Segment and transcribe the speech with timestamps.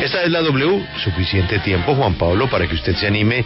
[0.00, 0.86] Esta es la W.
[1.02, 3.44] Suficiente tiempo, Juan Pablo, para que usted se anime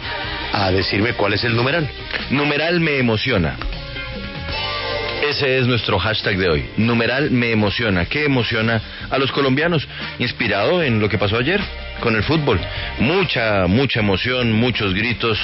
[0.51, 1.89] a decirme cuál es el numeral.
[2.29, 3.57] Numeral me emociona.
[5.27, 6.69] Ese es nuestro hashtag de hoy.
[6.77, 8.05] Numeral me emociona.
[8.05, 9.87] ¿Qué emociona a los colombianos?
[10.19, 11.59] Inspirado en lo que pasó ayer
[12.01, 12.59] con el fútbol.
[12.99, 15.39] Mucha, mucha emoción, muchos gritos.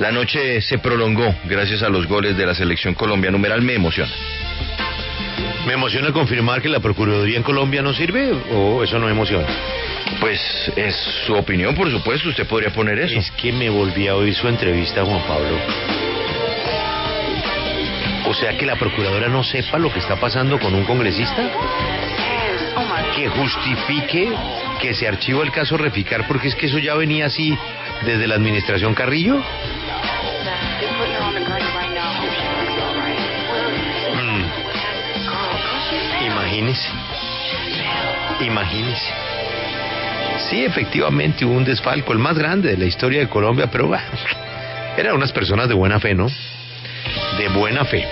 [0.00, 3.30] La noche se prolongó gracias a los goles de la selección Colombia.
[3.30, 4.10] Numeral me emociona.
[5.64, 9.46] ¿Me emociona confirmar que la Procuraduría en Colombia no sirve o eso no me emociona?
[10.20, 10.94] Pues es
[11.26, 13.18] su opinión, por supuesto, usted podría poner eso.
[13.18, 15.58] Es que me volví a oír su entrevista, Juan Pablo.
[18.26, 21.50] O sea que la procuradora no sepa lo que está pasando con un congresista.
[23.14, 24.32] Que justifique
[24.80, 27.56] que se archiva el caso Reficar porque es que eso ya venía así
[28.04, 29.36] desde la administración Carrillo.
[34.16, 34.44] Mm.
[36.26, 36.88] Imagínese.
[38.40, 39.33] Imagínese.
[40.50, 44.04] Sí, efectivamente hubo un desfalco, el más grande de la historia de Colombia, pero bueno,
[44.96, 46.26] eran unas personas de buena fe, ¿no?
[47.38, 48.06] De buena fe.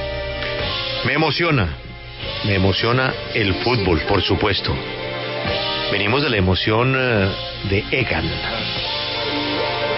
[1.05, 1.69] Me emociona,
[2.44, 4.75] me emociona el fútbol, por supuesto.
[5.91, 7.28] Venimos de la emoción eh,
[7.69, 8.25] de Egan.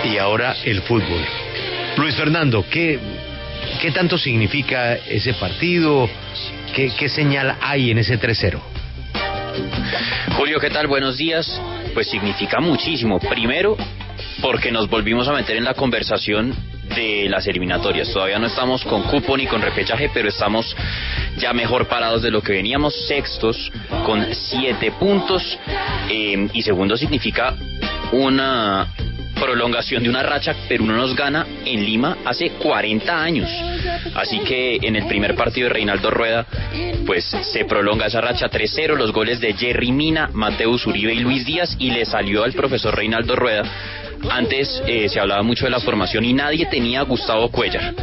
[0.04, 1.24] Y ahora el fútbol.
[1.96, 2.98] Luis Fernando, ¿qué,
[3.80, 6.10] qué tanto significa ese partido?
[6.74, 8.58] ¿Qué, qué señal hay en ese 3-0?
[10.36, 10.88] Julio, ¿qué tal?
[10.88, 11.60] Buenos días.
[11.94, 13.20] Pues significa muchísimo.
[13.20, 13.76] Primero,
[14.42, 16.52] porque nos volvimos a meter en la conversación
[16.94, 18.12] de las eliminatorias.
[18.12, 20.76] Todavía no estamos con cupo ni con repechaje, pero estamos
[21.38, 23.70] ya mejor parados de lo que veníamos, sextos
[24.04, 25.58] con siete puntos.
[26.10, 27.54] Eh, y segundo, significa
[28.12, 28.88] una
[29.44, 33.50] prolongación de una racha, pero uno nos gana en Lima hace 40 años.
[34.14, 36.46] Así que en el primer partido de Reinaldo Rueda,
[37.06, 41.44] pues se prolonga esa racha 3-0, los goles de Jerry Mina, Mateus Uribe y Luis
[41.44, 43.64] Díaz, y le salió al profesor Reinaldo Rueda
[44.30, 47.94] antes eh, se hablaba mucho de la formación y nadie tenía a Gustavo Cuellar.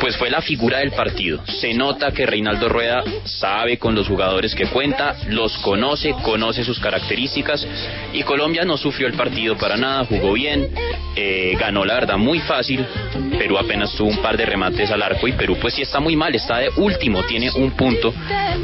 [0.00, 1.44] Pues fue la figura del partido.
[1.46, 6.78] Se nota que Reinaldo Rueda sabe con los jugadores que cuenta, los conoce, conoce sus
[6.78, 7.66] características
[8.12, 10.70] y Colombia no sufrió el partido para nada, jugó bien,
[11.16, 12.84] eh, ganó la verdad muy fácil.
[13.38, 16.16] Perú apenas tuvo un par de remates al arco y Perú pues sí está muy
[16.16, 18.12] mal, está de último, tiene un punto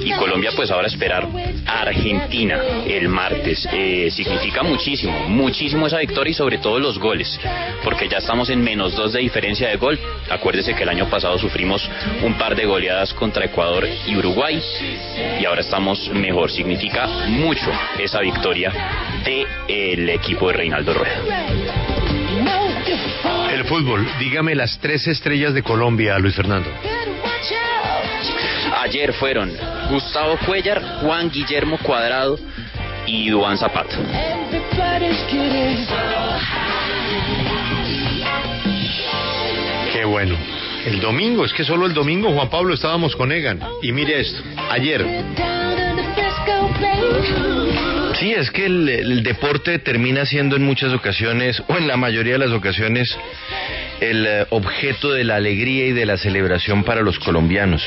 [0.03, 1.29] y Colombia pues ahora esperar
[1.67, 3.69] a Argentina el martes.
[3.73, 7.39] Eh, significa muchísimo, muchísimo esa victoria y sobre todo los goles,
[7.85, 9.99] porque ya estamos en menos dos de diferencia de gol.
[10.31, 11.89] Acuérdese que el año pasado sufrimos
[12.23, 14.61] un par de goleadas contra Ecuador y Uruguay
[15.39, 16.51] y ahora estamos mejor.
[16.51, 18.73] Significa mucho esa victoria
[19.23, 21.21] del equipo de Reinaldo Rueda.
[23.53, 26.71] El fútbol, dígame las tres estrellas de Colombia, Luis Fernando.
[28.83, 29.53] Ayer fueron
[29.91, 32.39] Gustavo Cuellar, Juan Guillermo Cuadrado
[33.07, 33.97] y Duan Zapata.
[39.93, 40.37] Qué bueno.
[40.87, 43.61] El domingo, es que solo el domingo, Juan Pablo, estábamos con Egan.
[43.83, 45.05] Y mire esto, ayer.
[48.15, 52.35] Sí, es que el, el deporte termina siendo en muchas ocasiones, o en la mayoría
[52.35, 53.17] de las ocasiones,
[54.01, 57.83] el eh, objeto de la alegría y de la celebración para los colombianos.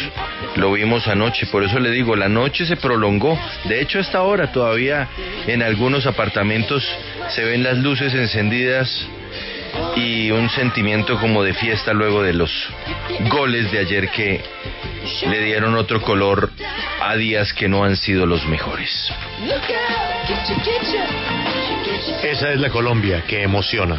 [0.55, 3.39] Lo vimos anoche, por eso le digo, la noche se prolongó.
[3.65, 5.07] De hecho, hasta ahora todavía
[5.47, 6.87] en algunos apartamentos
[7.29, 9.07] se ven las luces encendidas
[9.95, 12.51] y un sentimiento como de fiesta luego de los
[13.29, 14.41] goles de ayer que
[15.29, 16.51] le dieron otro color
[17.01, 19.11] a días que no han sido los mejores.
[22.23, 23.97] Esa es la Colombia que emociona.